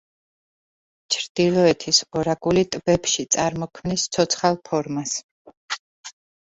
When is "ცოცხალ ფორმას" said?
4.19-5.17